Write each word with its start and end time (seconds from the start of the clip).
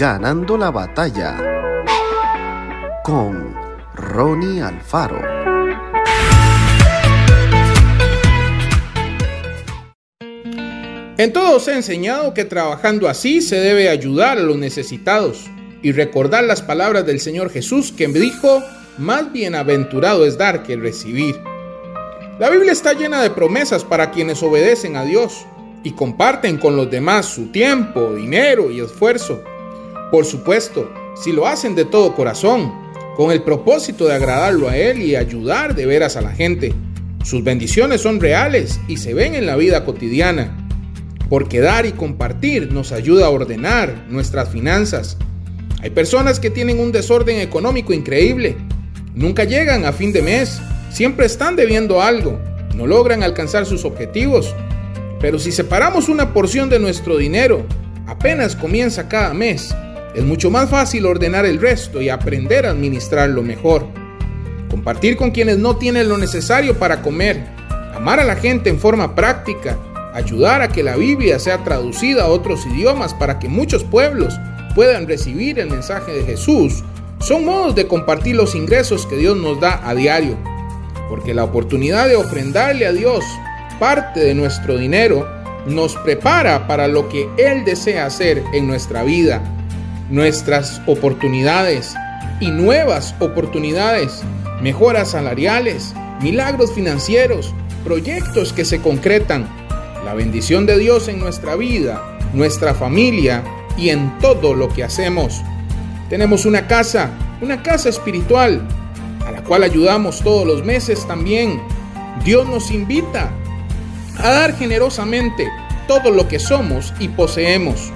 Ganando 0.00 0.56
la 0.56 0.70
batalla 0.70 1.36
con 3.04 3.54
Ronnie 3.94 4.62
Alfaro. 4.62 5.20
En 11.18 11.34
todo 11.34 11.60
se 11.60 11.74
enseñado 11.74 12.32
que 12.32 12.46
trabajando 12.46 13.10
así 13.10 13.42
se 13.42 13.56
debe 13.56 13.90
ayudar 13.90 14.38
a 14.38 14.40
los 14.40 14.56
necesitados 14.56 15.50
y 15.82 15.92
recordar 15.92 16.44
las 16.44 16.62
palabras 16.62 17.04
del 17.04 17.20
Señor 17.20 17.50
Jesús 17.50 17.92
que 17.92 18.08
dijo, 18.08 18.62
más 18.96 19.30
bienaventurado 19.30 20.24
es 20.24 20.38
dar 20.38 20.62
que 20.62 20.76
recibir. 20.76 21.38
La 22.38 22.48
Biblia 22.48 22.72
está 22.72 22.94
llena 22.94 23.20
de 23.20 23.28
promesas 23.28 23.84
para 23.84 24.10
quienes 24.12 24.42
obedecen 24.42 24.96
a 24.96 25.04
Dios 25.04 25.44
y 25.84 25.90
comparten 25.92 26.56
con 26.56 26.74
los 26.74 26.90
demás 26.90 27.26
su 27.26 27.48
tiempo, 27.48 28.14
dinero 28.14 28.70
y 28.70 28.80
esfuerzo. 28.80 29.44
Por 30.10 30.24
supuesto, 30.24 30.92
si 31.14 31.32
lo 31.32 31.46
hacen 31.46 31.74
de 31.74 31.84
todo 31.84 32.14
corazón, 32.14 32.72
con 33.20 33.30
el 33.32 33.42
propósito 33.42 34.06
de 34.06 34.14
agradarlo 34.14 34.68
a 34.68 34.76
Él 34.76 35.02
y 35.02 35.14
ayudar 35.14 35.74
de 35.74 35.84
veras 35.84 36.16
a 36.16 36.22
la 36.22 36.32
gente. 36.32 36.72
Sus 37.22 37.44
bendiciones 37.44 38.00
son 38.00 38.18
reales 38.18 38.80
y 38.88 38.96
se 38.96 39.12
ven 39.12 39.34
en 39.34 39.44
la 39.44 39.56
vida 39.56 39.84
cotidiana, 39.84 40.66
porque 41.28 41.60
dar 41.60 41.84
y 41.84 41.92
compartir 41.92 42.72
nos 42.72 42.92
ayuda 42.92 43.26
a 43.26 43.30
ordenar 43.30 44.06
nuestras 44.08 44.48
finanzas. 44.48 45.18
Hay 45.82 45.90
personas 45.90 46.40
que 46.40 46.48
tienen 46.48 46.78
un 46.80 46.92
desorden 46.92 47.40
económico 47.40 47.92
increíble, 47.92 48.56
nunca 49.14 49.44
llegan 49.44 49.84
a 49.84 49.92
fin 49.92 50.12
de 50.12 50.22
mes, 50.22 50.60
siempre 50.90 51.26
están 51.26 51.56
debiendo 51.56 52.00
algo, 52.00 52.40
no 52.74 52.86
logran 52.86 53.22
alcanzar 53.22 53.66
sus 53.66 53.84
objetivos. 53.84 54.54
Pero 55.20 55.38
si 55.38 55.52
separamos 55.52 56.08
una 56.08 56.32
porción 56.32 56.70
de 56.70 56.78
nuestro 56.78 57.18
dinero, 57.18 57.66
apenas 58.06 58.56
comienza 58.56 59.08
cada 59.08 59.34
mes, 59.34 59.74
es 60.14 60.24
mucho 60.24 60.50
más 60.50 60.68
fácil 60.68 61.06
ordenar 61.06 61.46
el 61.46 61.60
resto 61.60 62.00
y 62.02 62.08
aprender 62.08 62.66
a 62.66 62.70
administrarlo 62.70 63.42
mejor. 63.42 63.86
Compartir 64.68 65.16
con 65.16 65.30
quienes 65.30 65.58
no 65.58 65.76
tienen 65.76 66.08
lo 66.08 66.18
necesario 66.18 66.78
para 66.78 67.02
comer, 67.02 67.44
amar 67.94 68.20
a 68.20 68.24
la 68.24 68.36
gente 68.36 68.70
en 68.70 68.78
forma 68.78 69.14
práctica, 69.14 69.78
ayudar 70.12 70.62
a 70.62 70.68
que 70.68 70.82
la 70.82 70.96
Biblia 70.96 71.38
sea 71.38 71.62
traducida 71.64 72.24
a 72.24 72.28
otros 72.28 72.66
idiomas 72.66 73.14
para 73.14 73.38
que 73.38 73.48
muchos 73.48 73.84
pueblos 73.84 74.38
puedan 74.74 75.06
recibir 75.06 75.58
el 75.58 75.70
mensaje 75.70 76.12
de 76.12 76.24
Jesús, 76.24 76.82
son 77.20 77.44
modos 77.44 77.74
de 77.74 77.86
compartir 77.86 78.34
los 78.34 78.54
ingresos 78.54 79.06
que 79.06 79.16
Dios 79.16 79.36
nos 79.36 79.60
da 79.60 79.86
a 79.88 79.94
diario. 79.94 80.36
Porque 81.08 81.34
la 81.34 81.44
oportunidad 81.44 82.08
de 82.08 82.16
ofrendarle 82.16 82.86
a 82.86 82.92
Dios 82.92 83.24
parte 83.78 84.20
de 84.20 84.34
nuestro 84.34 84.76
dinero 84.76 85.28
nos 85.66 85.96
prepara 85.96 86.66
para 86.66 86.88
lo 86.88 87.08
que 87.08 87.28
Él 87.36 87.64
desea 87.64 88.06
hacer 88.06 88.42
en 88.52 88.66
nuestra 88.66 89.02
vida, 89.02 89.42
nuestras 90.10 90.82
oportunidades 90.86 91.94
y 92.40 92.50
nuevas 92.50 93.14
oportunidades, 93.20 94.22
mejoras 94.60 95.12
salariales, 95.12 95.94
milagros 96.20 96.72
financieros, 96.72 97.54
proyectos 97.84 98.52
que 98.52 98.64
se 98.64 98.80
concretan, 98.80 99.48
la 100.04 100.14
bendición 100.14 100.66
de 100.66 100.78
Dios 100.78 101.08
en 101.08 101.20
nuestra 101.20 101.56
vida, 101.56 102.18
nuestra 102.34 102.74
familia 102.74 103.44
y 103.76 103.90
en 103.90 104.18
todo 104.18 104.54
lo 104.54 104.68
que 104.68 104.84
hacemos. 104.84 105.42
Tenemos 106.08 106.44
una 106.44 106.66
casa, 106.66 107.10
una 107.40 107.62
casa 107.62 107.88
espiritual, 107.88 108.66
a 109.26 109.30
la 109.30 109.44
cual 109.44 109.62
ayudamos 109.62 110.20
todos 110.22 110.46
los 110.46 110.64
meses 110.64 111.06
también. 111.06 111.60
Dios 112.24 112.48
nos 112.48 112.70
invita 112.70 113.30
a 114.18 114.30
dar 114.30 114.56
generosamente 114.56 115.48
todo 115.86 116.10
lo 116.10 116.26
que 116.28 116.38
somos 116.38 116.92
y 116.98 117.08
poseemos. 117.08 117.92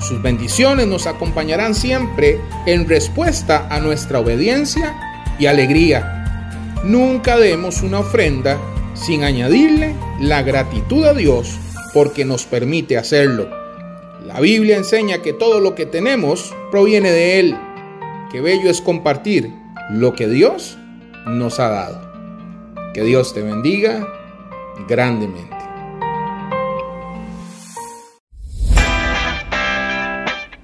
Sus 0.00 0.22
bendiciones 0.22 0.86
nos 0.86 1.06
acompañarán 1.06 1.74
siempre 1.74 2.40
en 2.66 2.88
respuesta 2.88 3.66
a 3.70 3.80
nuestra 3.80 4.20
obediencia 4.20 4.94
y 5.38 5.46
alegría. 5.46 6.44
Nunca 6.84 7.36
demos 7.38 7.82
una 7.82 8.00
ofrenda 8.00 8.58
sin 8.94 9.24
añadirle 9.24 9.94
la 10.20 10.42
gratitud 10.42 11.04
a 11.04 11.14
Dios 11.14 11.58
porque 11.92 12.24
nos 12.24 12.44
permite 12.44 12.96
hacerlo. 12.98 13.48
La 14.24 14.40
Biblia 14.40 14.76
enseña 14.76 15.22
que 15.22 15.32
todo 15.32 15.60
lo 15.60 15.74
que 15.74 15.86
tenemos 15.86 16.54
proviene 16.70 17.10
de 17.10 17.40
Él. 17.40 17.56
Qué 18.30 18.40
bello 18.40 18.70
es 18.70 18.80
compartir 18.80 19.52
lo 19.90 20.14
que 20.14 20.28
Dios 20.28 20.76
nos 21.26 21.58
ha 21.58 21.68
dado. 21.68 22.12
Que 22.92 23.02
Dios 23.02 23.34
te 23.34 23.42
bendiga 23.42 24.06
grandemente. 24.88 25.55